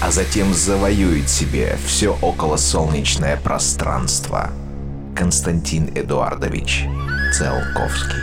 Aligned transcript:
а 0.00 0.10
затем 0.10 0.52
завоюет 0.52 1.28
себе 1.28 1.78
все 1.86 2.16
околосолнечное 2.20 3.36
пространство. 3.36 4.50
Константин 5.14 5.90
Эдуардович 5.94 6.84
Циолковский. 7.32 8.20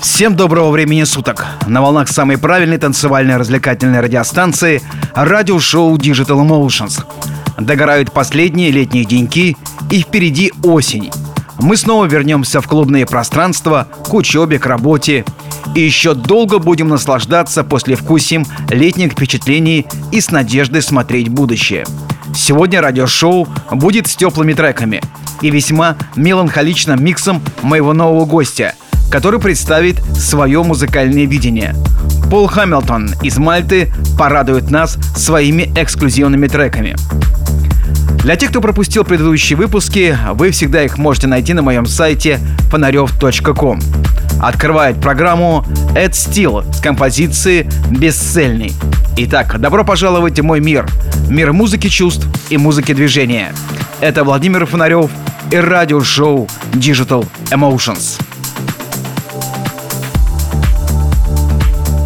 Всем 0.00 0.36
доброго 0.36 0.70
времени 0.70 1.04
суток! 1.04 1.44
На 1.66 1.82
волнах 1.82 2.08
самой 2.08 2.38
правильной 2.38 2.78
танцевальной 2.78 3.36
развлекательной 3.36 4.00
радиостанции 4.00 4.80
радиошоу 5.14 5.96
Digital 5.96 6.46
Emotions. 6.46 7.04
Догорают 7.58 8.12
последние 8.12 8.70
летние 8.70 9.04
деньки 9.04 9.56
и 9.90 10.00
впереди 10.00 10.52
осень. 10.62 11.10
Мы 11.58 11.76
снова 11.76 12.04
вернемся 12.06 12.60
в 12.60 12.68
клубные 12.68 13.06
пространства, 13.06 13.88
к 14.06 14.12
учебе, 14.14 14.58
к 14.58 14.66
работе. 14.66 15.24
И 15.74 15.80
еще 15.80 16.14
долго 16.14 16.58
будем 16.58 16.88
наслаждаться 16.88 17.64
после 17.64 17.96
вкусим 17.96 18.46
летних 18.70 19.12
впечатлений 19.12 19.86
и 20.12 20.20
с 20.20 20.30
надеждой 20.30 20.82
смотреть 20.82 21.28
будущее. 21.28 21.84
Сегодня 22.34 22.80
радиошоу 22.80 23.48
будет 23.70 24.06
с 24.06 24.16
теплыми 24.16 24.52
треками 24.54 25.00
и 25.40 25.50
весьма 25.50 25.96
меланхоличным 26.16 27.02
миксом 27.02 27.42
моего 27.62 27.92
нового 27.92 28.24
гостя, 28.24 28.74
который 29.10 29.40
представит 29.40 30.02
свое 30.16 30.62
музыкальное 30.62 31.26
видение. 31.26 31.74
Пол 32.30 32.46
Хамилтон 32.46 33.14
из 33.22 33.38
Мальты 33.38 33.92
порадует 34.18 34.70
нас 34.70 34.98
своими 35.16 35.72
эксклюзивными 35.76 36.48
треками. 36.48 36.96
Для 38.24 38.36
тех, 38.36 38.48
кто 38.48 38.62
пропустил 38.62 39.04
предыдущие 39.04 39.54
выпуски, 39.54 40.16
вы 40.32 40.50
всегда 40.50 40.82
их 40.82 40.96
можете 40.96 41.26
найти 41.26 41.52
на 41.52 41.60
моем 41.60 41.84
сайте 41.84 42.40
фонарев.ком. 42.70 43.80
Открывает 44.40 44.98
программу 44.98 45.62
Эд 45.94 46.12
Steel 46.12 46.64
с 46.74 46.80
композиции 46.80 47.68
«Бесцельный». 47.90 48.72
Итак, 49.18 49.60
добро 49.60 49.84
пожаловать 49.84 50.40
в 50.40 50.42
мой 50.42 50.60
мир. 50.60 50.86
Мир 51.28 51.52
музыки 51.52 51.88
чувств 51.88 52.26
и 52.48 52.56
музыки 52.56 52.94
движения. 52.94 53.52
Это 54.00 54.24
Владимир 54.24 54.64
Фонарев 54.64 55.10
и 55.50 55.56
радиошоу 55.58 56.48
Digital 56.72 57.28
Emotions. 57.50 58.18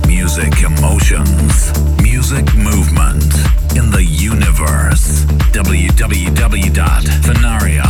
Music 0.04 0.64
emotions, 0.64 1.72
music 2.02 2.44
movement 2.56 3.34
in 3.76 3.92
the 3.92 4.02
universe. 4.02 5.37
www.venaria.com 5.58 7.87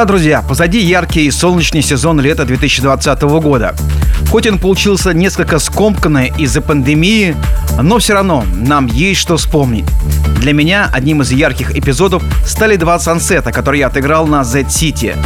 Да, 0.00 0.06
друзья, 0.06 0.40
позади 0.40 0.78
яркий 0.78 1.26
и 1.26 1.30
солнечный 1.30 1.82
сезон 1.82 2.20
лета 2.20 2.46
2020 2.46 3.20
года. 3.20 3.74
Хоть 4.30 4.46
он 4.46 4.58
получился 4.58 5.12
несколько 5.12 5.58
скомканный 5.58 6.32
из-за 6.38 6.62
пандемии, 6.62 7.36
но 7.82 7.98
все 7.98 8.14
равно 8.14 8.42
нам 8.50 8.86
есть 8.86 9.20
что 9.20 9.36
вспомнить. 9.36 9.84
Для 10.38 10.54
меня 10.54 10.88
одним 10.90 11.20
из 11.20 11.32
ярких 11.32 11.76
эпизодов 11.76 12.22
стали 12.46 12.76
два 12.76 12.98
сансета, 12.98 13.52
которые 13.52 13.80
я 13.80 13.88
отыграл 13.88 14.26
на 14.26 14.42
Z-City. 14.42 15.18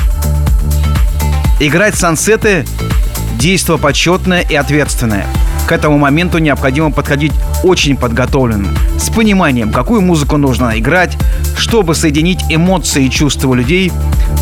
Играть 1.60 1.94
сансеты– 1.94 2.66
действо 3.38 3.76
почетное 3.76 4.40
и 4.40 4.56
ответственное. 4.56 5.28
К 5.68 5.72
этому 5.72 5.98
моменту 5.98 6.38
необходимо 6.38 6.90
подходить 6.90 7.32
очень 7.62 7.96
подготовленным, 7.96 8.76
с 8.98 9.08
пониманием, 9.08 9.72
какую 9.72 10.02
музыку 10.02 10.36
нужно 10.36 10.78
играть, 10.78 11.16
чтобы 11.56 11.94
соединить 11.94 12.40
эмоции 12.50 13.06
и 13.06 13.10
чувства 13.10 13.54
людей, 13.54 13.92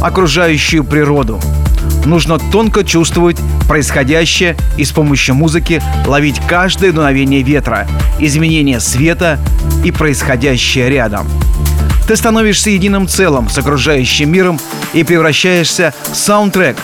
окружающую 0.03 0.85
природу. 0.85 1.41
Нужно 2.05 2.39
тонко 2.39 2.85
чувствовать 2.85 3.39
происходящее 3.69 4.57
и 4.77 4.85
с 4.85 4.91
помощью 4.91 5.35
музыки 5.35 5.83
ловить 6.07 6.41
каждое 6.47 6.93
дуновение 6.93 7.43
ветра, 7.43 7.87
изменение 8.19 8.81
света 8.81 9.39
и 9.85 9.93
происходящее 9.93 10.91
рядом. 10.91 11.27
Ты 12.07 12.17
становишься 12.17 12.71
единым 12.71 13.07
целым 13.07 13.49
с 13.49 13.57
окружающим 13.59 14.31
миром 14.31 14.61
и 14.93 15.05
превращаешься 15.05 15.95
в 16.11 16.17
саундтрек 16.17 16.77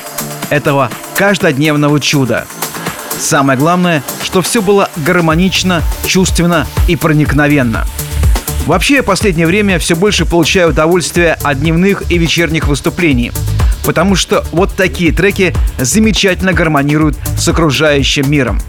этого 0.51 0.91
каждодневного 1.17 2.01
чуда. 2.01 2.47
Самое 3.19 3.59
главное, 3.59 4.05
что 4.23 4.43
все 4.43 4.63
было 4.63 4.89
гармонично, 4.97 5.83
чувственно 6.07 6.67
и 6.87 6.95
проникновенно– 6.95 7.85
Вообще, 8.69 8.97
я 8.97 9.03
последнее 9.03 9.47
время 9.47 9.79
все 9.79 9.97
больше 9.97 10.27
получаю 10.27 10.69
удовольствие 10.69 11.39
от 11.43 11.61
дневных 11.61 12.03
и 12.13 12.19
вечерних 12.19 12.69
выступлений, 12.69 13.33
потому 13.87 14.15
что 14.15 14.45
вот 14.53 14.77
такие 14.77 15.11
треки 15.11 15.55
замечательно 15.79 16.53
гармонируют 16.53 17.17
с 17.39 17.49
окружающим 17.49 18.31
миром. 18.31 18.61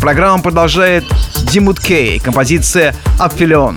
Программа 0.00 0.42
продолжает 0.42 1.04
Димут 1.52 1.80
Кей, 1.80 2.18
композиция 2.18 2.96
«Апфилион». 3.18 3.76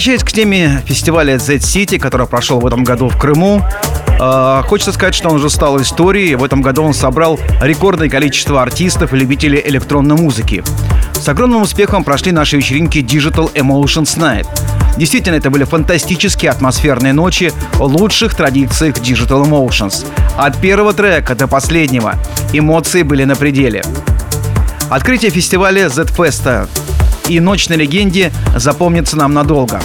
Возвращаясь 0.00 0.24
к 0.24 0.32
теме 0.32 0.82
фестиваля 0.86 1.38
Z-City, 1.38 1.98
который 1.98 2.26
прошел 2.26 2.58
в 2.58 2.66
этом 2.66 2.84
году 2.84 3.10
в 3.10 3.18
Крыму, 3.18 3.62
э, 4.18 4.62
хочется 4.64 4.92
сказать, 4.94 5.14
что 5.14 5.28
он 5.28 5.36
уже 5.36 5.50
стал 5.50 5.78
историей. 5.82 6.36
В 6.36 6.42
этом 6.42 6.62
году 6.62 6.84
он 6.84 6.94
собрал 6.94 7.38
рекордное 7.60 8.08
количество 8.08 8.62
артистов 8.62 9.12
и 9.12 9.18
любителей 9.18 9.60
электронной 9.62 10.16
музыки. 10.16 10.64
С 11.12 11.28
огромным 11.28 11.60
успехом 11.60 12.02
прошли 12.02 12.32
наши 12.32 12.56
вечеринки 12.56 13.00
Digital 13.00 13.52
Emotions 13.52 14.16
Night. 14.16 14.46
Действительно, 14.96 15.34
это 15.34 15.50
были 15.50 15.64
фантастические 15.64 16.50
атмосферные 16.50 17.12
ночи 17.12 17.52
в 17.74 17.82
лучших 17.82 18.34
традициях 18.34 18.94
Digital 18.94 19.44
Emotions. 19.44 20.06
От 20.38 20.58
первого 20.62 20.94
трека 20.94 21.34
до 21.34 21.46
последнего 21.46 22.14
эмоции 22.54 23.02
были 23.02 23.24
на 23.24 23.36
пределе. 23.36 23.82
Открытие 24.88 25.30
фестиваля 25.30 25.90
Z-Fest 25.90 26.68
и 27.28 27.40
«Ночь 27.40 27.68
на 27.68 27.74
легенде» 27.74 28.32
запомнится 28.56 29.16
нам 29.16 29.34
надолго. 29.34 29.80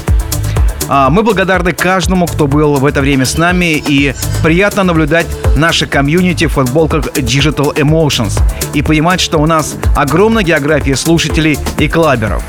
А, 0.87 1.09
мы 1.09 1.23
благодарны 1.23 1.71
каждому, 1.73 2.27
кто 2.27 2.47
был 2.47 2.75
в 2.75 2.85
это 2.85 3.01
время 3.01 3.25
с 3.25 3.37
нами, 3.37 3.75
и 3.75 4.13
приятно 4.43 4.83
наблюдать 4.83 5.25
наши 5.55 5.87
комьюнити 5.87 6.45
в 6.45 6.53
футболках 6.53 7.07
Digital 7.15 7.75
Emotions 7.75 8.39
и 8.73 8.81
понимать, 8.81 9.19
что 9.19 9.39
у 9.39 9.45
нас 9.45 9.75
огромная 9.95 10.43
география 10.43 10.95
слушателей 10.95 11.57
и 11.79 11.87
клаберов. 11.87 12.43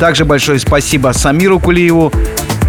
Также 0.00 0.24
большое 0.24 0.58
спасибо 0.58 1.12
Самиру 1.12 1.60
Кулиеву, 1.60 2.12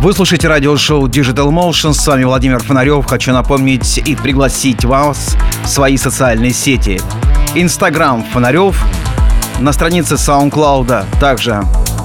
Вы 0.08 0.14
слушаете 0.14 0.48
радиошоу 0.48 1.06
Digital 1.10 1.50
Motion. 1.50 1.92
С 1.92 2.08
вами 2.08 2.24
Владимир 2.24 2.64
Фонарев. 2.64 3.06
Хочу 3.06 3.34
напомнить 3.34 3.98
и 3.98 4.16
пригласить 4.16 4.86
вас 4.86 5.36
в 5.66 5.68
свои 5.68 5.98
социальные 5.98 6.54
сети. 6.54 7.02
Инстаграм 7.56 8.24
Фонарев, 8.32 8.82
на 9.60 9.74
странице 9.74 10.14
SoundCloud 10.16 11.20
также 11.20 11.62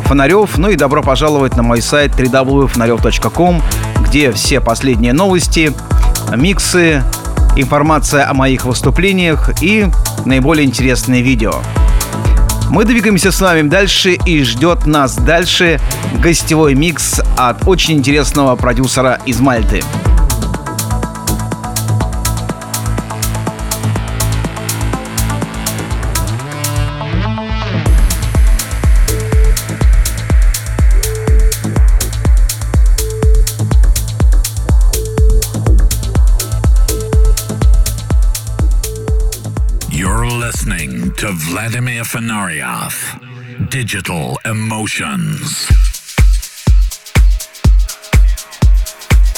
Фонарев. 0.07 0.59
Ну 0.59 0.71
и 0.71 0.75
добро 0.75 1.01
пожаловать 1.01 1.57
на 1.57 1.63
мой 1.63 1.81
сайт 1.81 2.11
www.fonarев.com, 2.19 3.63
где 4.01 4.33
все 4.33 4.61
последние 4.61 5.13
новости, 5.13 5.73
миксы, 6.35 7.05
информация 7.55 8.29
о 8.29 8.35
моих 8.35 8.65
выступлениях 8.65 9.63
и 9.63 9.87
наиболее 10.25 10.67
интересные 10.67 11.23
видео. 11.23 11.53
Мы 12.73 12.87
двигаемся 12.87 13.31
с 13.31 13.39
вами 13.39 13.69
дальше 13.69 14.13
и 14.15 14.43
ждет 14.45 14.87
нас 14.87 15.15
дальше 15.17 15.79
гостевой 16.23 16.75
микс 16.75 17.21
от 17.37 17.69
очень 17.69 17.99
интересного 17.99 18.57
продюсера 18.57 19.21
из 19.27 19.41
Мальты. 19.41 19.83
To 41.23 41.31
Vladimir 41.31 42.03
Fenarioff. 42.03 42.95
Digital 43.71 44.35
Emotions. 44.45 45.71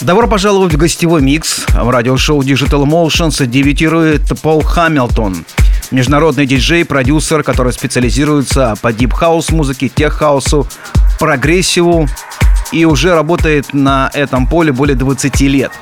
Добро 0.00 0.26
пожаловать 0.26 0.72
в 0.72 0.78
гостевой 0.78 1.20
микс. 1.20 1.66
В 1.68 1.90
радиошоу 1.90 2.40
Digital 2.40 2.86
Emotions 2.86 3.44
дебютирует 3.44 4.22
Пол 4.40 4.62
Хамилтон. 4.62 5.44
Международный 5.90 6.46
диджей, 6.46 6.86
продюсер, 6.86 7.42
который 7.42 7.74
специализируется 7.74 8.76
по 8.80 8.90
дип-хаус 8.90 9.50
музыке, 9.50 9.90
тех-хаусу, 9.90 10.66
прогрессиву 11.20 12.08
и 12.72 12.86
уже 12.86 13.14
работает 13.14 13.74
на 13.74 14.10
этом 14.14 14.46
поле 14.46 14.72
более 14.72 14.96
20 14.96 15.38
лет. 15.42 15.72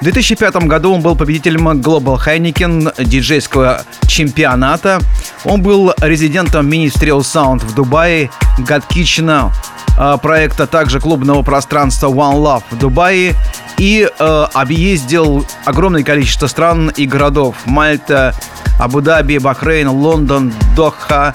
В 0.00 0.04
2005 0.04 0.56
году 0.66 0.92
он 0.92 1.00
был 1.00 1.16
победителем 1.16 1.68
Global 1.80 2.18
Heineken 2.22 3.02
диджейского 3.02 3.82
чемпионата. 4.06 5.00
Он 5.44 5.62
был 5.62 5.94
резидентом 6.00 6.70
Ministry 6.70 7.08
of 7.08 7.20
Sound 7.20 7.64
в 7.64 7.74
Дубае, 7.74 8.30
God 8.58 8.84
Kitchen, 8.90 9.50
э, 9.98 10.18
проекта 10.20 10.66
также 10.66 11.00
клубного 11.00 11.42
пространства 11.42 12.08
One 12.08 12.36
Love 12.36 12.62
в 12.70 12.78
Дубае 12.78 13.34
и 13.78 14.06
э, 14.06 14.46
объездил 14.52 15.46
огромное 15.64 16.04
количество 16.04 16.46
стран 16.46 16.92
и 16.94 17.06
городов. 17.06 17.56
Мальта, 17.64 18.34
Абу-Даби, 18.78 19.38
Бахрейн, 19.38 19.88
Лондон, 19.88 20.52
Доха, 20.76 21.34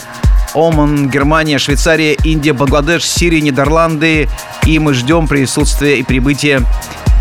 Оман, 0.53 1.09
Германия, 1.09 1.57
Швейцария, 1.57 2.13
Индия, 2.13 2.53
Бангладеш, 2.53 3.05
Сирия, 3.05 3.41
Нидерланды. 3.41 4.29
И 4.67 4.77
мы 4.77 4.93
ждем 4.93 5.27
присутствия 5.27 5.97
и 5.97 6.03
прибытия 6.03 6.63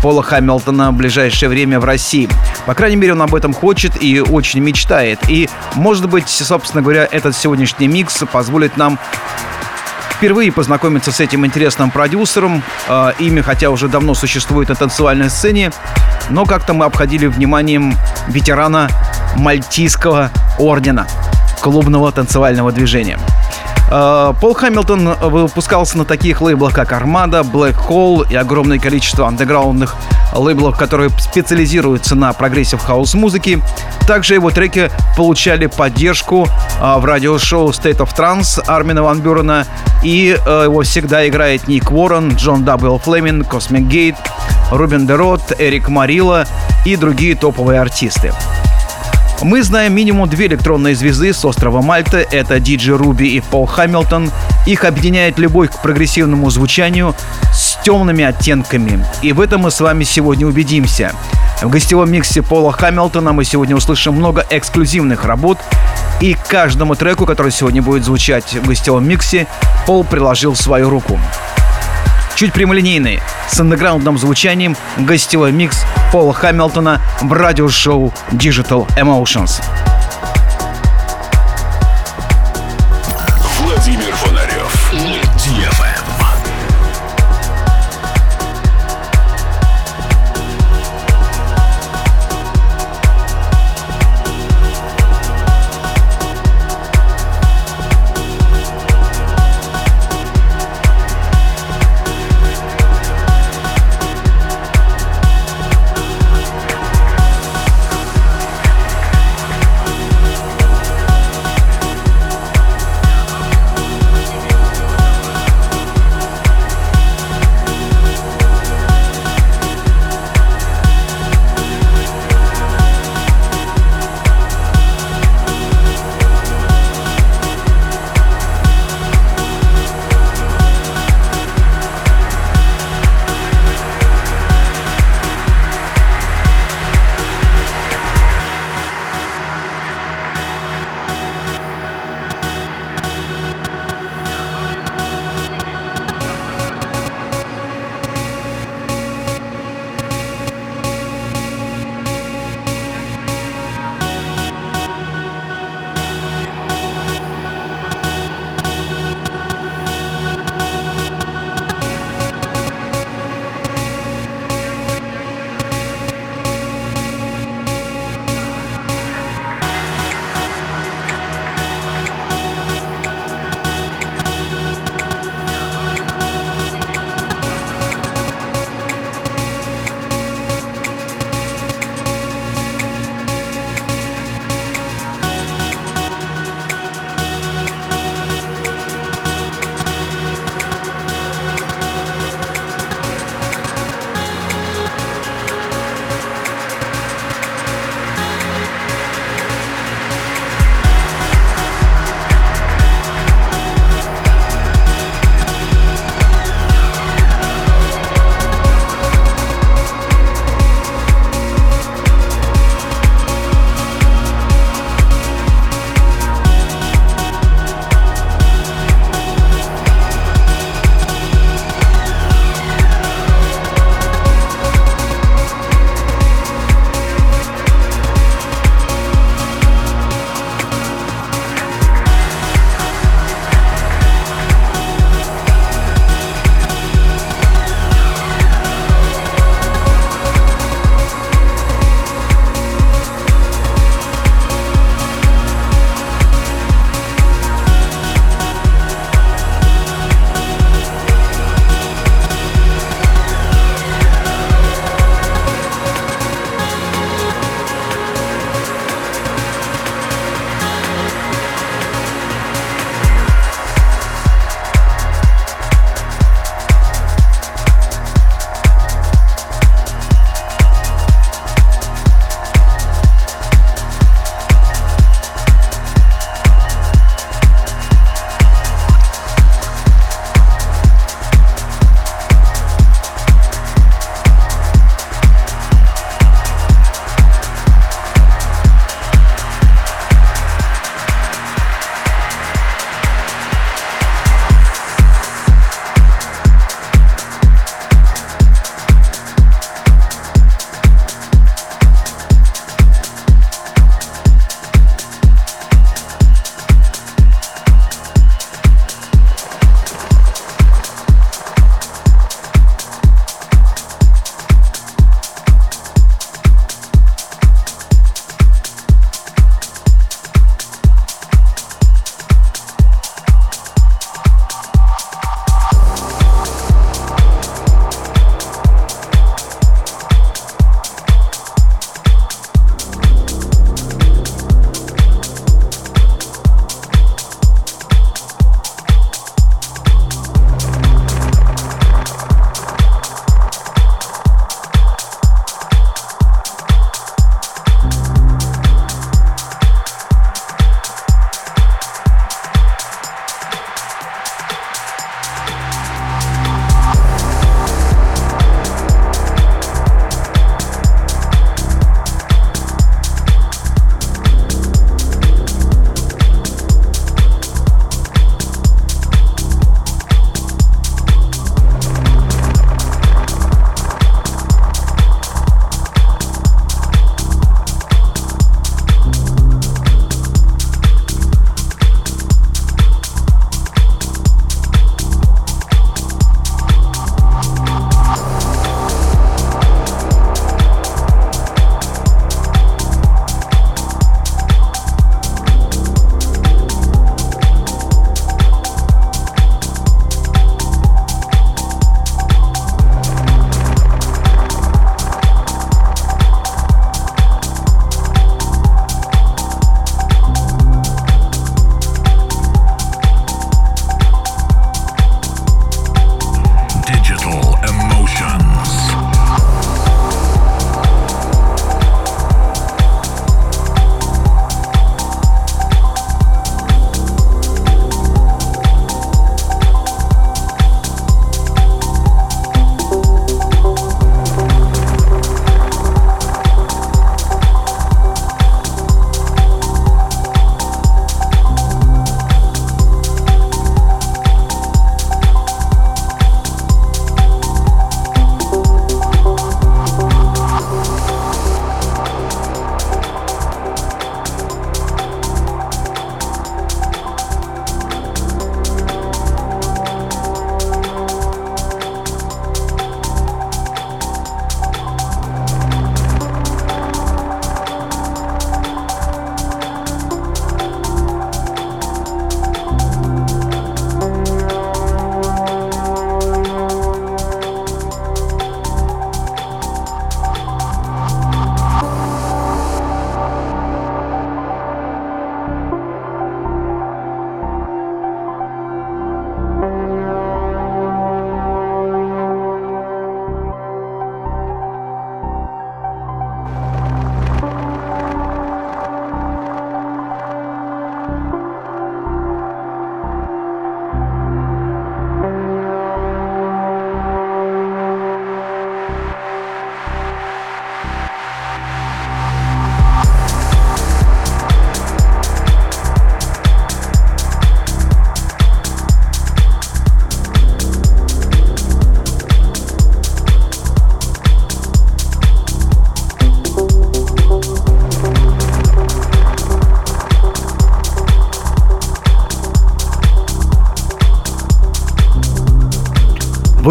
Пола 0.01 0.23
Хамилтона 0.23 0.91
в 0.91 0.95
ближайшее 0.95 1.49
время 1.49 1.79
в 1.79 1.85
России. 1.85 2.27
По 2.65 2.73
крайней 2.73 2.95
мере, 2.95 3.13
он 3.13 3.21
об 3.21 3.35
этом 3.35 3.53
хочет 3.53 4.01
и 4.01 4.19
очень 4.19 4.59
мечтает. 4.59 5.19
И, 5.27 5.49
может 5.75 6.09
быть, 6.09 6.29
собственно 6.29 6.81
говоря, 6.81 7.07
этот 7.09 7.35
сегодняшний 7.35 7.87
микс 7.87 8.23
позволит 8.31 8.77
нам 8.77 8.99
впервые 10.21 10.51
познакомиться 10.51 11.11
с 11.11 11.19
этим 11.19 11.45
интересным 11.45 11.89
продюсером. 11.89 12.61
Э, 12.87 13.13
имя, 13.17 13.41
хотя 13.41 13.71
уже 13.71 13.87
давно 13.87 14.13
существует 14.13 14.69
на 14.69 14.75
танцевальной 14.75 15.31
сцене, 15.31 15.71
но 16.29 16.45
как-то 16.45 16.73
мы 16.73 16.85
обходили 16.85 17.25
вниманием 17.25 17.95
ветерана 18.27 18.87
Мальтийского 19.35 20.29
ордена 20.59 21.07
клубного 21.61 22.11
танцевального 22.11 22.71
движения. 22.71 23.17
Э, 23.91 24.33
Пол 24.39 24.53
Хамилтон 24.53 25.15
выпускался 25.21 25.97
на 25.97 26.05
таких 26.05 26.41
лейблах, 26.41 26.73
как 26.73 26.93
Armada, 26.93 27.43
Black 27.43 27.75
Hole 27.89 28.25
и 28.31 28.35
огромное 28.35 28.79
количество 28.79 29.27
андеграундных 29.27 29.95
лейблов, 30.33 30.77
которые 30.77 31.09
специализируются 31.19 32.15
на 32.15 32.31
прогрессив 32.31 32.81
хаус 32.81 33.13
музыке. 33.13 33.59
Также 34.07 34.35
его 34.35 34.49
треки 34.49 34.89
получали 35.17 35.65
поддержку 35.65 36.47
э, 36.79 36.95
в 36.97 37.03
радиошоу 37.03 37.69
State 37.71 37.97
of 37.97 38.15
Trance 38.15 38.63
Армина 38.65 39.03
Ван 39.03 39.19
Бюрена, 39.19 39.65
и 40.03 40.37
э, 40.45 40.61
его 40.63 40.81
всегда 40.83 41.27
играет 41.27 41.67
Ник 41.67 41.91
Уоррен, 41.91 42.35
John 42.35 42.63
00 42.63 42.97
Fleming, 42.97 43.43
Cosmic 43.43 43.83
Gate, 43.83 44.15
Ruben 44.71 45.05
de 45.05 45.14
Ronde, 45.14 45.41
Erick 45.59 45.89
Morillo 45.89 46.45
и 46.85 46.95
другие 46.95 47.35
топовые 47.35 47.81
артисты. 47.81 48.33
Мы 49.43 49.63
знаем 49.63 49.95
минимум 49.95 50.29
две 50.29 50.45
электронные 50.45 50.93
звезды 50.93 51.33
с 51.33 51.43
острова 51.43 51.81
Мальта. 51.81 52.19
Это 52.19 52.59
DJ 52.59 52.95
Ruby 52.95 53.27
и 53.35 53.39
Пол 53.39 53.65
Хамилтон. 53.65 54.29
Их 54.67 54.85
объединяет 54.85 55.39
любовь 55.39 55.71
к 55.71 55.81
прогрессивному 55.81 56.47
звучанию 56.51 57.15
с 57.51 57.75
темными 57.83 58.23
оттенками. 58.23 59.03
И 59.23 59.33
в 59.33 59.41
этом 59.41 59.61
мы 59.61 59.71
с 59.71 59.81
вами 59.81 60.03
сегодня 60.03 60.45
убедимся. 60.45 61.13
В 61.63 61.69
гостевом 61.69 62.11
миксе 62.11 62.43
Пола 62.43 62.71
Хамилтона 62.71 63.33
мы 63.33 63.43
сегодня 63.43 63.75
услышим 63.75 64.13
много 64.13 64.45
эксклюзивных 64.47 65.25
работ. 65.25 65.57
И 66.19 66.37
каждому 66.47 66.93
треку, 66.93 67.25
который 67.25 67.51
сегодня 67.51 67.81
будет 67.81 68.05
звучать 68.05 68.53
в 68.53 68.67
гостевом 68.67 69.07
миксе, 69.07 69.47
Пол 69.87 70.03
приложил 70.03 70.55
свою 70.55 70.91
руку 70.91 71.19
чуть 72.41 72.53
прямолинейный, 72.53 73.19
с 73.49 73.59
андеграундным 73.59 74.17
звучанием 74.17 74.75
гостевой 74.97 75.51
микс 75.51 75.85
Пола 76.11 76.33
Хамилтона 76.33 76.99
в 77.21 77.31
радиошоу 77.31 78.11
Digital 78.31 78.87
Emotions. 78.97 79.61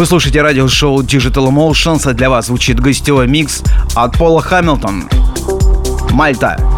Вы 0.01 0.07
слушаете 0.07 0.41
радиошоу 0.41 1.03
Digital 1.03 1.51
Emotions, 1.51 2.09
а 2.09 2.13
для 2.13 2.31
вас 2.31 2.47
звучит 2.47 2.79
гостевой 2.79 3.27
микс 3.27 3.61
от 3.93 4.17
Пола 4.17 4.41
Хамилтон. 4.41 5.07
Мальта. 6.09 6.70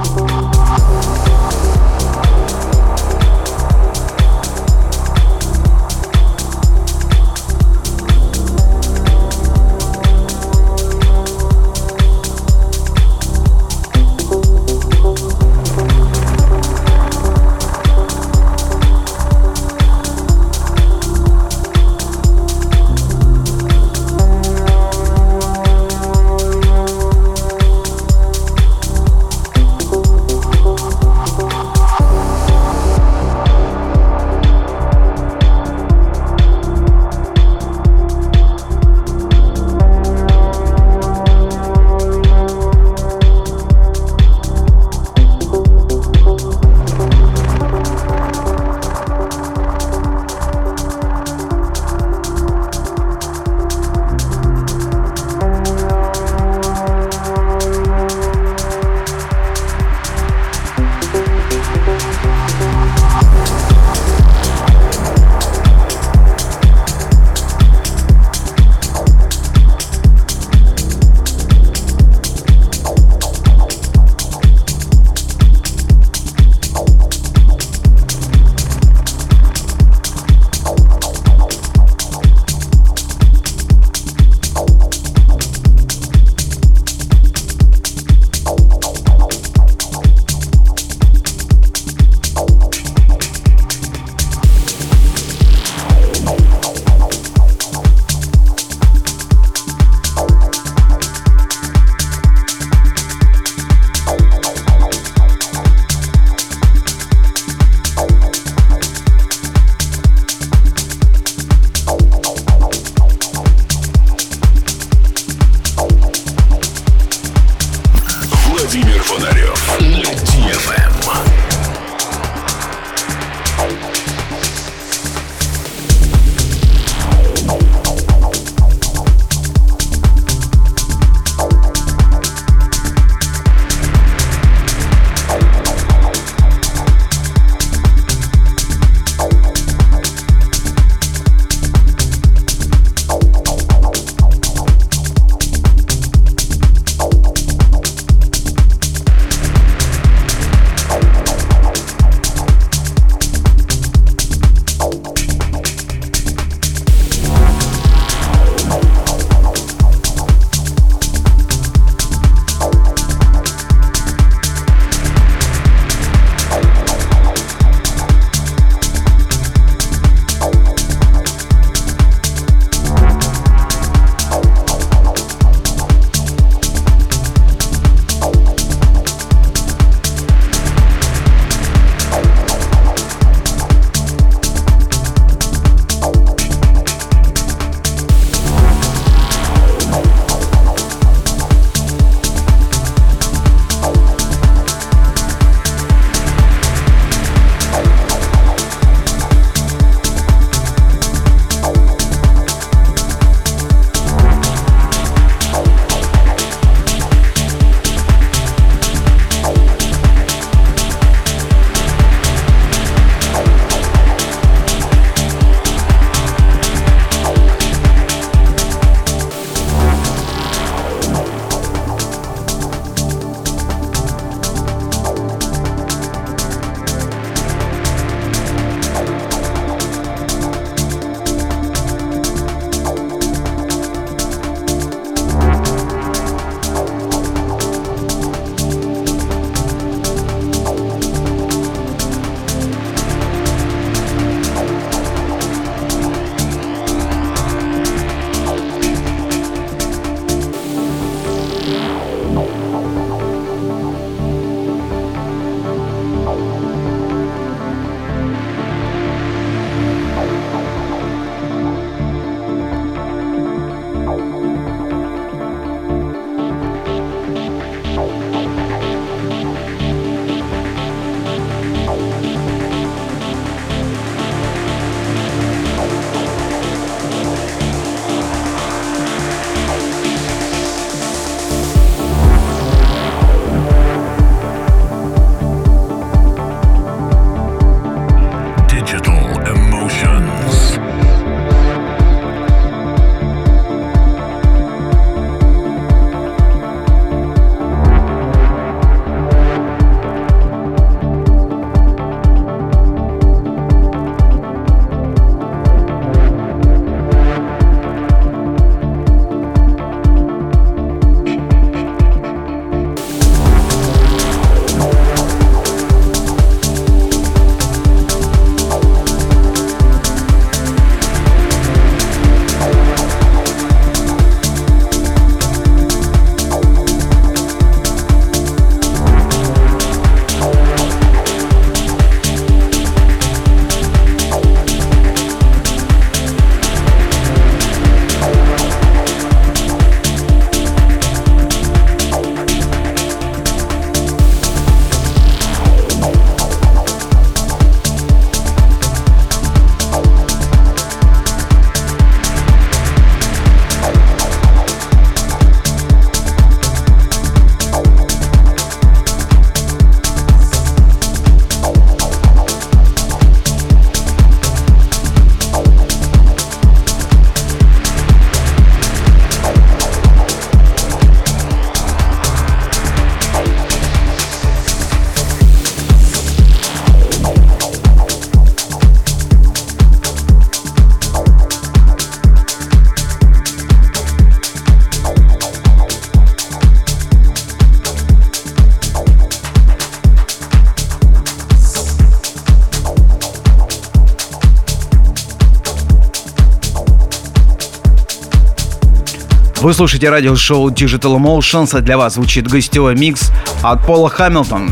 Вы 399.63 399.73
слушаете 399.73 400.09
радиошоу 400.09 400.71
Digital 400.71 401.15
Emotions, 401.17 401.69
а 401.71 401.79
для 401.79 401.97
вас 401.97 402.15
звучит 402.15 402.49
гостевой 402.49 402.95
микс 402.95 403.31
от 403.61 403.85
Пола 403.85 404.09
Хамилтон. 404.09 404.69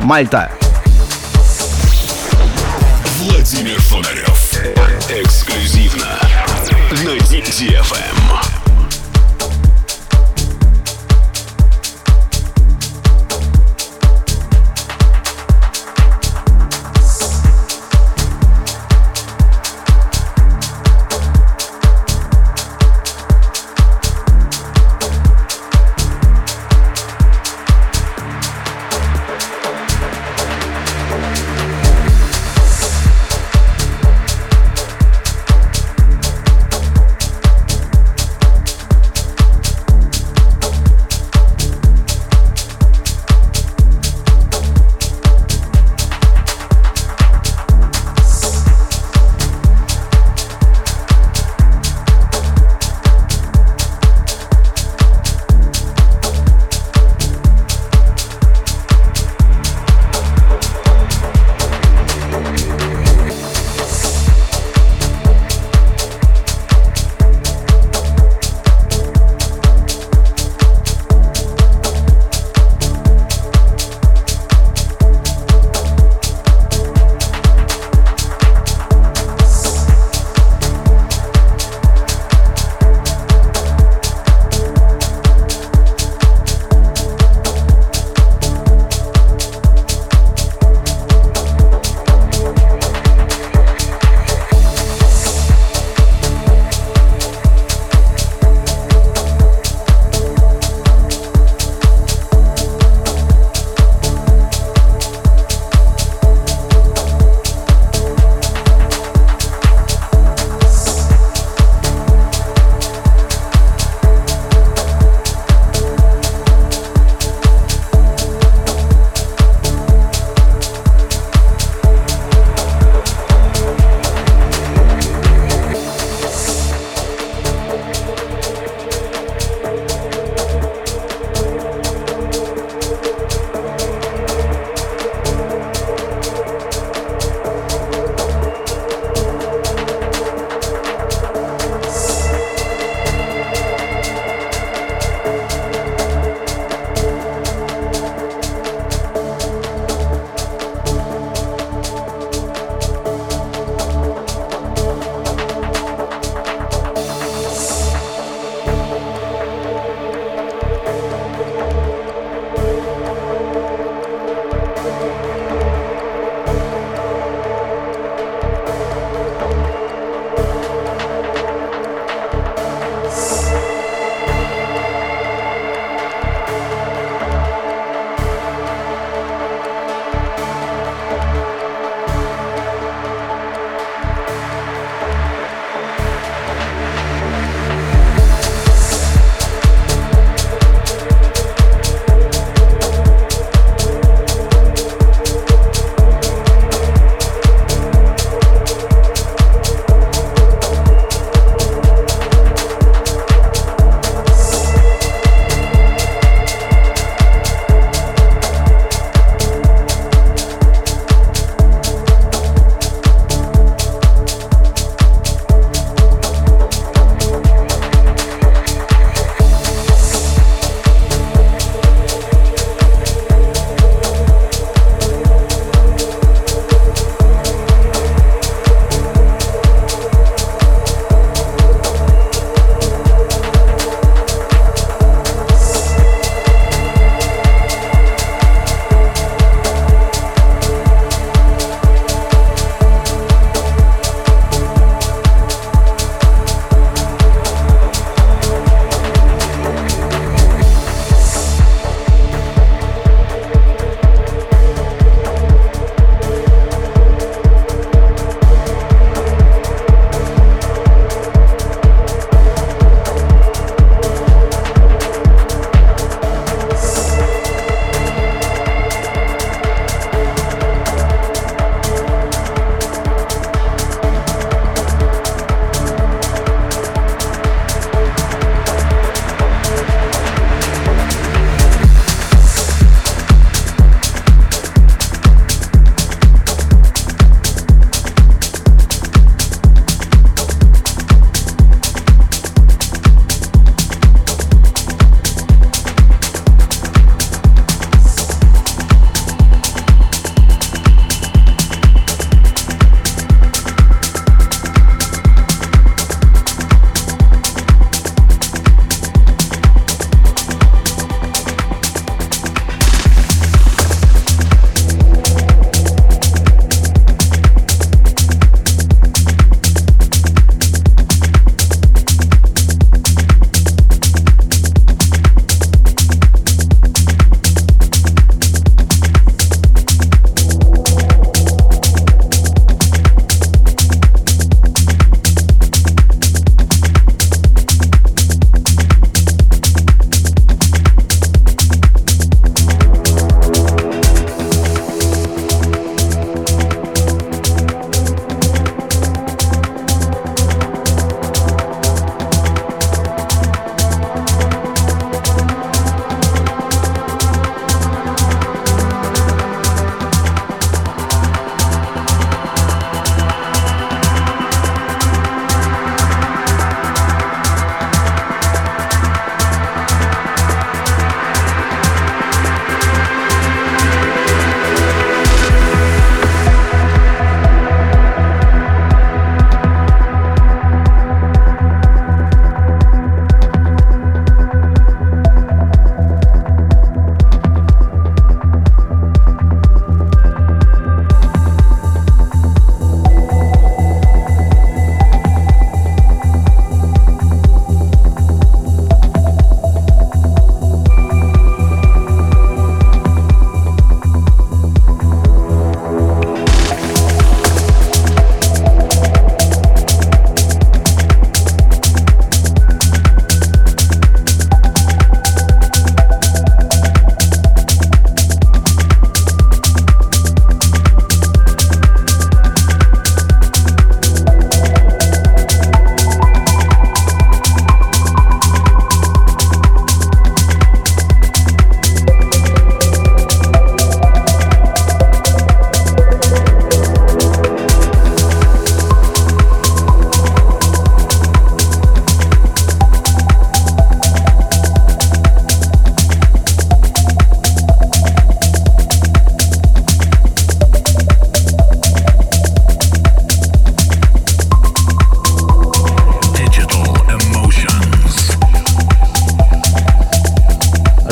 Мальта. 0.00 0.50
Владимир 3.20 3.80
Фонарев. 3.82 4.54
Эксклюзивно 5.08 6.18
на 7.04 7.16
DFM. 7.16 8.65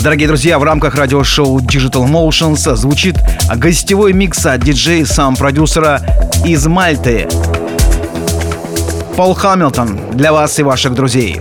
Дорогие 0.05 0.29
друзья, 0.29 0.59
в 0.59 0.63
рамках 0.65 0.97
радиошоу 0.97 1.61
Digital 1.61 2.07
Motions 2.07 2.77
звучит 2.77 3.17
гостевой 3.57 4.13
микс 4.13 4.45
от 4.45 4.61
диджея-сам-продюсера 4.61 6.03
из 6.45 6.67
Мальты. 6.67 7.27
Пол 9.17 9.33
Хамилтон 9.33 9.99
для 10.13 10.35
вас 10.35 10.59
и 10.59 10.63
ваших 10.63 10.93
друзей. 10.93 11.41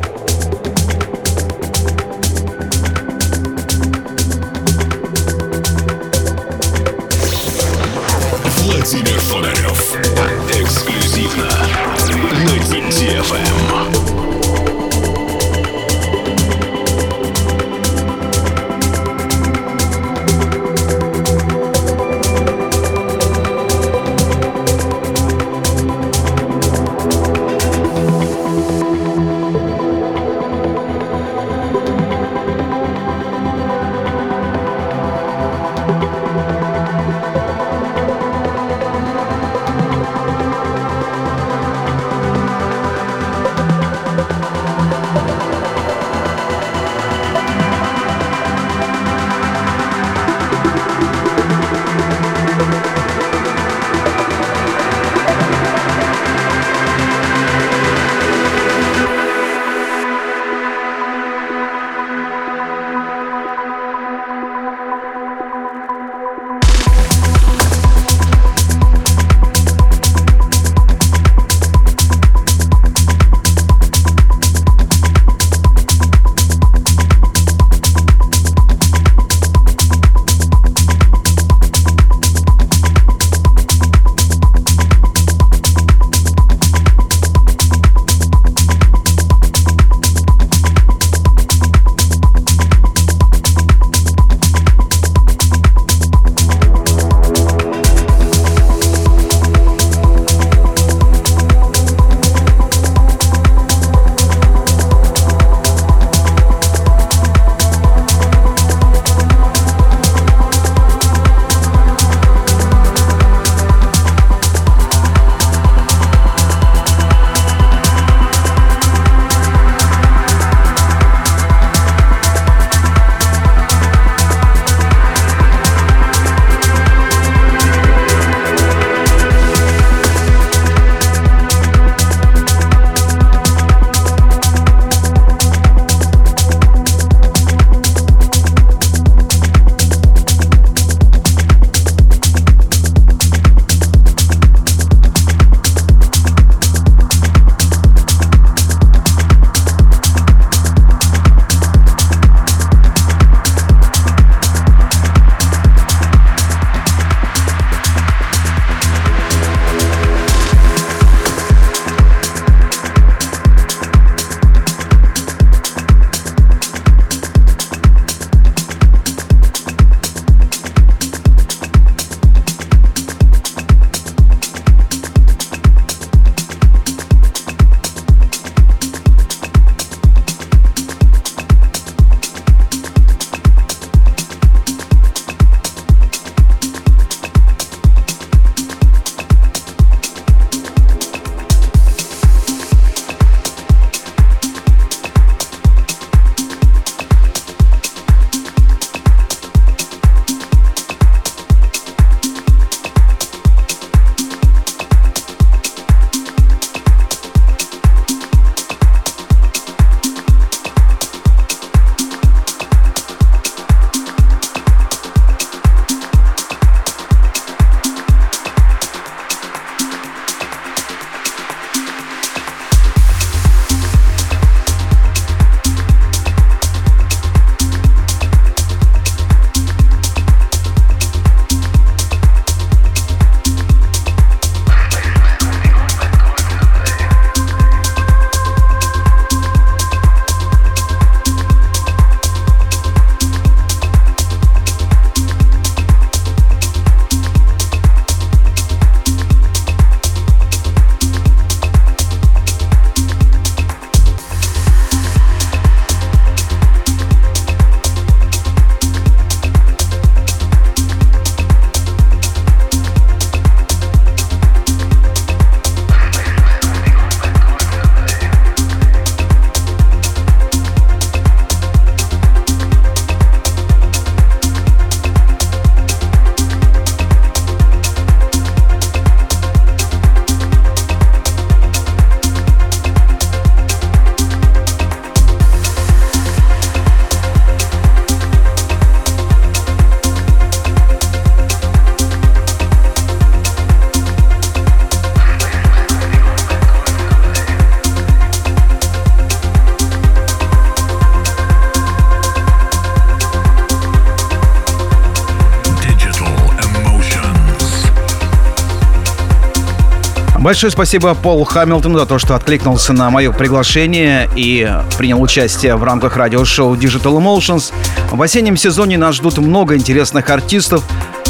Большое 310.54 310.70
спасибо 310.70 311.16
Пол 311.16 311.46
Хамилтону 311.46 311.98
за 311.98 312.06
то, 312.06 312.20
что 312.20 312.36
откликнулся 312.36 312.94
на 312.94 313.10
мое 313.10 313.32
приглашение 313.32 314.30
и 314.36 314.72
принял 315.00 315.20
участие 315.20 315.76
в 315.76 315.84
рамках 315.84 316.16
радиошоу 316.16 316.76
Digital 316.76 317.18
Emotions. 317.18 317.74
В 318.12 318.22
осеннем 318.22 318.56
сезоне 318.56 319.00
нас 319.00 319.16
ждут 319.16 319.40
много 319.40 319.76
интересных 319.76 320.30
артистов, 320.30 320.84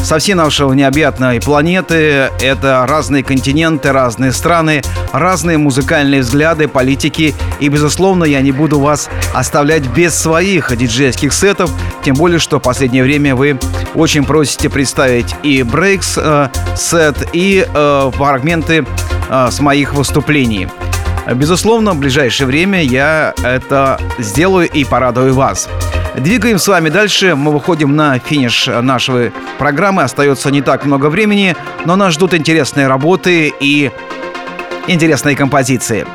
со 0.03 0.19
всей 0.19 0.34
нашей 0.34 0.67
необъятной 0.76 1.39
планеты. 1.39 2.30
Это 2.41 2.86
разные 2.88 3.24
континенты, 3.24 3.91
разные 3.91 4.34
страны, 4.34 4.82
разные 5.13 5.57
музыкальные 5.57 6.21
взгляды, 6.21 6.67
политики. 6.67 7.34
И, 7.59 7.69
безусловно, 7.69 8.26
я 8.26 8.41
не 8.41 8.51
буду 8.51 8.80
вас 8.80 9.09
оставлять 9.34 9.88
без 9.88 10.13
своих 10.13 10.76
диджейских 10.76 11.34
сетов. 11.34 11.71
Тем 12.03 12.15
более, 12.15 12.39
что 12.39 12.59
в 12.59 12.61
последнее 12.61 13.03
время 13.03 13.36
вы 13.36 13.57
очень 13.95 14.26
просите 14.26 14.69
представить 14.69 15.34
и 15.41 15.63
брейкс 15.63 16.15
э, 16.17 16.49
сет, 16.76 17.30
и 17.32 17.65
э, 17.65 18.11
фрагменты 18.13 18.86
э, 19.30 19.49
с 19.51 19.59
моих 19.59 19.93
выступлений. 19.93 20.67
Безусловно, 21.34 21.93
в 21.93 21.97
ближайшее 21.97 22.47
время 22.47 22.84
я 22.84 23.34
это 23.43 23.99
сделаю 24.19 24.69
и 24.69 24.84
порадую 24.84 25.34
вас. 25.34 25.69
Двигаем 26.15 26.59
с 26.59 26.67
вами 26.67 26.89
дальше. 26.89 27.36
Мы 27.36 27.51
выходим 27.51 27.95
на 27.95 28.19
финиш 28.19 28.67
нашей 28.67 29.32
программы. 29.57 30.03
Остается 30.03 30.51
не 30.51 30.61
так 30.61 30.86
много 30.86 31.07
времени, 31.07 31.55
но 31.86 31.95
нас 31.95 32.13
ждут 32.13 32.34
интересные 32.34 32.88
работы 32.88 33.53
и 33.59 33.91
интересные 34.88 35.36
композиции. 35.36 36.05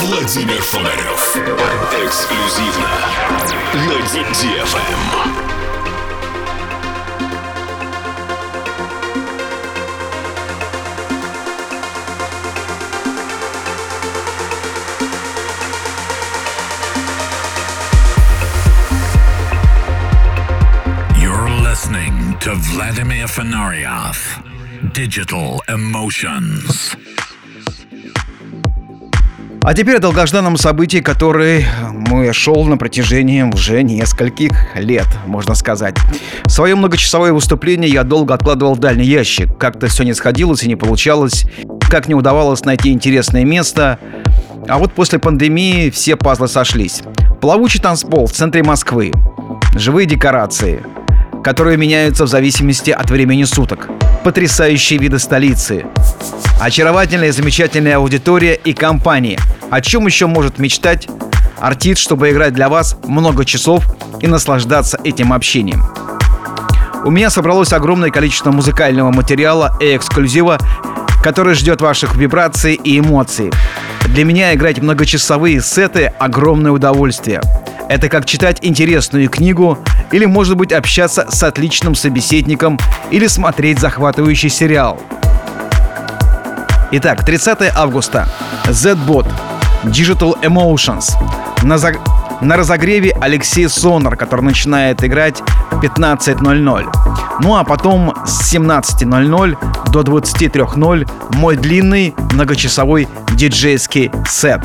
Владимир 0.00 0.62
Фонарев. 0.62 1.36
Эксклюзивно 2.04 2.88
на 3.74 3.94
DFM. 4.32 5.33
Fenarioff. 23.36 24.38
Digital 24.94 25.58
Emotions. 25.68 26.96
А 29.60 29.74
теперь 29.74 29.96
о 29.96 29.98
долгожданном 29.98 30.56
событии, 30.56 30.98
который 30.98 31.66
мы 31.90 32.32
шел 32.32 32.64
на 32.66 32.76
протяжении 32.76 33.42
уже 33.42 33.82
нескольких 33.82 34.52
лет, 34.76 35.08
можно 35.26 35.56
сказать. 35.56 35.96
Свое 36.46 36.76
многочасовое 36.76 37.32
выступление 37.32 37.90
я 37.90 38.04
долго 38.04 38.34
откладывал 38.34 38.74
в 38.74 38.78
дальний 38.78 39.06
ящик. 39.06 39.58
Как-то 39.58 39.88
все 39.88 40.04
не 40.04 40.14
сходилось 40.14 40.62
и 40.62 40.68
не 40.68 40.76
получалось. 40.76 41.44
Как 41.90 42.06
не 42.06 42.14
удавалось 42.14 42.64
найти 42.64 42.92
интересное 42.92 43.44
место. 43.44 43.98
А 44.68 44.78
вот 44.78 44.92
после 44.92 45.18
пандемии 45.18 45.90
все 45.90 46.14
пазлы 46.14 46.46
сошлись. 46.46 47.02
Плавучий 47.40 47.80
танцпол 47.80 48.28
в 48.28 48.32
центре 48.32 48.62
Москвы. 48.62 49.10
Живые 49.74 50.06
декорации– 50.06 50.84
которые 51.44 51.76
меняются 51.76 52.24
в 52.24 52.28
зависимости 52.28 52.90
от 52.90 53.10
времени 53.10 53.44
суток. 53.44 53.90
Потрясающие 54.24 54.98
виды 54.98 55.18
столицы. 55.18 55.84
Очаровательная 56.58 57.28
и 57.28 57.32
замечательная 57.32 57.96
аудитория 57.98 58.54
и 58.54 58.72
компания. 58.72 59.38
О 59.70 59.82
чем 59.82 60.06
еще 60.06 60.26
может 60.26 60.58
мечтать 60.58 61.06
артист, 61.60 62.00
чтобы 62.00 62.30
играть 62.30 62.54
для 62.54 62.70
вас 62.70 62.96
много 63.04 63.44
часов 63.44 63.84
и 64.20 64.26
наслаждаться 64.26 64.98
этим 65.04 65.34
общением? 65.34 65.84
У 67.04 67.10
меня 67.10 67.28
собралось 67.28 67.74
огромное 67.74 68.10
количество 68.10 68.50
музыкального 68.50 69.10
материала 69.10 69.76
и 69.80 69.94
эксклюзива, 69.94 70.58
который 71.22 71.54
ждет 71.54 71.82
ваших 71.82 72.16
вибраций 72.16 72.74
и 72.74 72.98
эмоций. 72.98 73.52
Для 74.06 74.24
меня 74.24 74.54
играть 74.54 74.80
многочасовые 74.80 75.60
сеты– 75.60 76.14
огромное 76.18 76.72
удовольствие. 76.72 77.42
Это 77.90 78.08
как 78.08 78.24
читать 78.24 78.60
интересную 78.62 79.28
книгу 79.28 79.78
или, 80.12 80.24
может 80.24 80.56
быть, 80.56 80.72
общаться 80.72 81.26
с 81.30 81.42
отличным 81.42 81.94
собеседником 81.94 82.78
или 83.10 83.26
смотреть 83.26 83.78
захватывающий 83.78 84.50
сериал. 84.50 85.00
Итак, 86.92 87.24
30 87.24 87.72
августа. 87.74 88.28
Z-Bot. 88.68 89.26
Digital 89.84 90.40
Emotions. 90.42 91.12
На, 91.62 91.78
за... 91.78 91.94
на 92.40 92.56
разогреве 92.56 93.16
Алексей 93.20 93.68
Сонор, 93.68 94.16
который 94.16 94.42
начинает 94.42 95.02
играть 95.02 95.42
в 95.70 95.80
15.00. 95.80 96.84
Ну 97.40 97.56
а 97.56 97.64
потом 97.64 98.14
с 98.26 98.54
17.00 98.54 99.56
до 99.90 100.00
23.00 100.00 101.10
мой 101.36 101.56
длинный 101.56 102.14
многочасовой 102.32 103.08
диджейский 103.32 104.10
сет. 104.28 104.60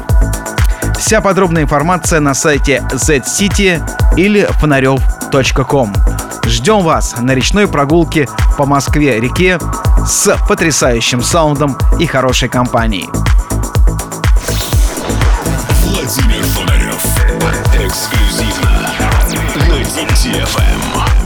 Вся 0.97 1.21
подробная 1.21 1.63
информация 1.63 2.19
на 2.19 2.33
сайте 2.33 2.83
Z-City 2.91 3.81
или 4.17 4.47
фонарев.ком. 4.59 5.93
Ждем 6.45 6.81
вас 6.81 7.15
на 7.19 7.35
речной 7.35 7.67
прогулке 7.67 8.27
по 8.57 8.65
Москве-реке 8.65 9.59
с 10.05 10.35
потрясающим 10.47 11.21
саундом 11.21 11.77
и 11.99 12.05
хорошей 12.05 12.49
компанией. 12.49 13.09
Владимир 15.85 16.43
Фонарев. 16.43 17.05
Эксклюзивно 17.75 18.71
на 18.71 19.39
DTFM. 19.83 21.18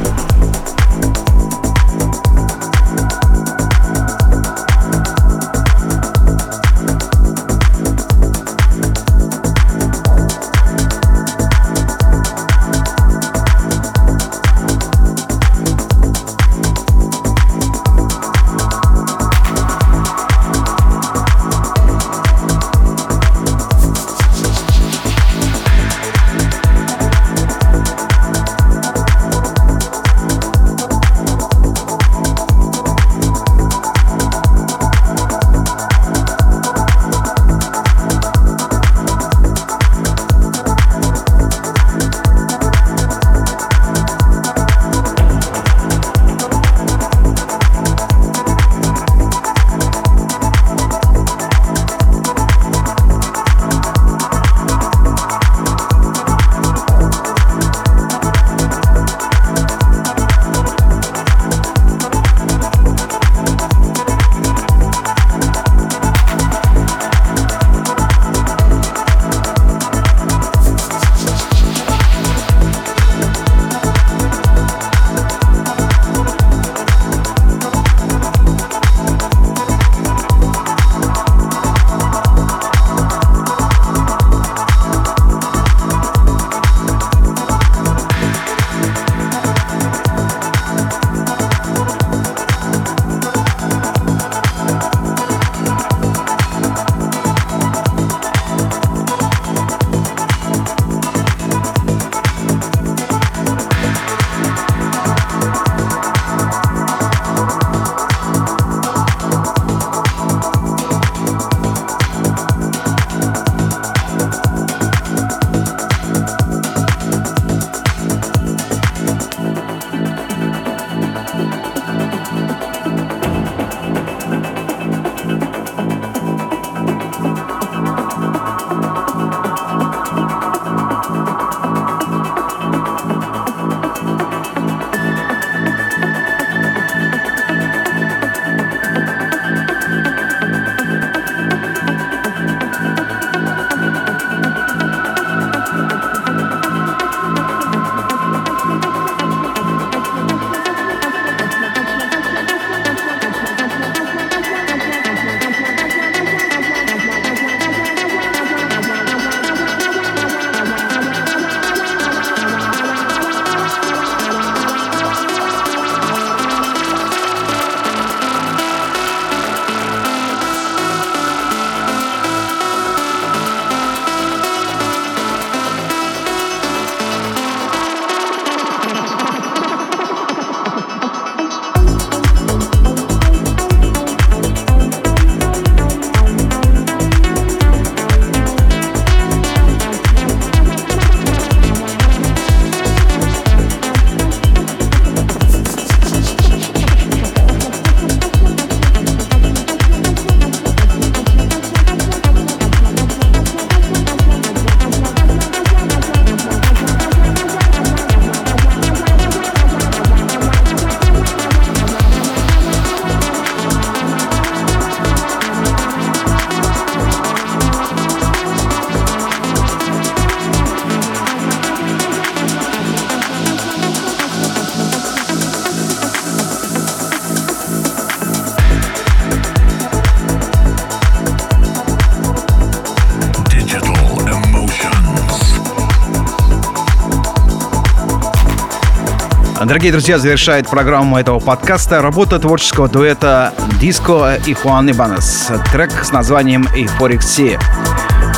Дорогие 239.74 239.92
друзья, 239.92 240.20
завершает 240.20 240.70
программу 240.70 241.18
этого 241.18 241.40
подкаста 241.40 242.00
работа 242.04 242.38
творческого 242.38 242.88
дуэта 242.88 243.56
Диско 243.82 244.38
и 244.46 244.54
Хуан 244.54 244.92
Ибанес. 244.92 245.50
Трек 245.72 246.06
с 246.06 246.12
названием 246.12 246.68
«Euphoric 246.76 247.22
Sea». 247.22 247.60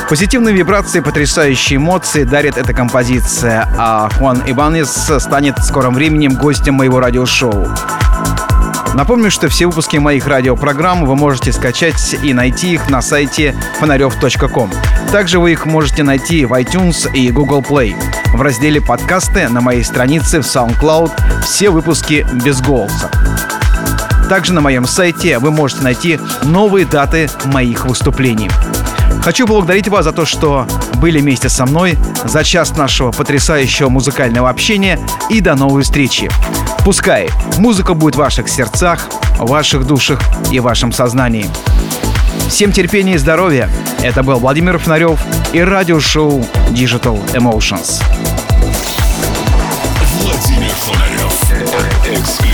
Позитивные 0.08 0.56
вибрации, 0.56 1.02
потрясающие 1.02 1.76
эмоции 1.76 2.24
дарит 2.24 2.58
эта 2.58 2.74
композиция, 2.74 3.68
а 3.78 4.10
Хуан 4.18 4.44
Ибанес 4.46 4.88
станет 5.20 5.58
в 5.58 5.64
скором 5.64 5.96
времени 5.96 6.30
гостем 6.30 6.76
моего 6.76 7.02
радиошоу. 7.02 7.68
Напомню, 8.94 9.30
что 9.30 9.50
все 9.50 9.66
выпуски 9.66 9.98
моих 9.98 10.28
радиопрограмм 10.28 11.06
вы 11.06 11.18
можете 11.18 11.52
скачать 11.52 12.16
и 12.24 12.34
найти 12.34 12.76
их 12.76 12.90
на 12.90 13.02
сайте 13.02 13.54
фонарев.ком. 13.82 14.72
Также 15.12 15.40
вы 15.40 15.52
их 15.52 15.66
можете 15.66 16.04
найти 16.04 16.46
в 16.46 16.54
iTunes 16.54 17.14
и 17.14 17.30
Google 17.30 17.60
Play. 17.60 17.94
В 18.34 18.42
разделе 18.42 18.82
«Подкасты» 18.82 19.48
на 19.50 19.62
моей 19.62 19.84
странице 19.84 20.42
в 20.42 20.46
SoundCloud 20.46 21.12
все 21.46 21.70
выпуски 21.70 22.26
без 22.44 22.60
голоса. 22.60 23.10
Также 24.28 24.52
на 24.52 24.62
моем 24.62 24.88
сайте 24.88 25.38
вы 25.38 25.52
можете 25.52 25.84
найти 25.84 26.20
новые 26.44 26.86
даты 26.86 27.30
моих 27.46 27.86
выступлений. 27.86 28.50
Хочу 29.22 29.46
поблагодарить 29.48 29.88
вас 29.88 30.06
за 30.06 30.12
то, 30.12 30.26
что 30.26 30.68
были 30.96 31.20
вместе 31.20 31.48
со 31.48 31.66
мной 31.66 31.98
за 32.26 32.44
час 32.44 32.76
нашего 32.76 33.12
потрясающего 33.12 33.90
музыкального 33.90 34.50
общения 34.50 35.00
и 35.30 35.40
до 35.40 35.56
новой 35.56 35.84
встречи. 35.84 36.30
Пускай 36.84 37.30
музыка 37.58 37.94
будет 37.94 38.16
в 38.16 38.20
ваших 38.20 38.50
сердцах, 38.50 39.08
ваших 39.38 39.86
душах 39.86 40.20
и 40.52 40.60
вашем 40.60 40.92
сознании. 40.92 41.46
Всем 42.50 42.72
терпения 42.72 43.16
и 43.16 43.18
здоровья. 43.18 43.70
Это 44.02 44.24
был 44.24 44.40
Владимир 44.40 44.80
Фонарев 44.80 45.20
и 45.54 45.62
радиошоу 45.62 46.46
Digital 46.72 47.20
Emotions. 47.34 48.02
Фонарев. 52.16 52.45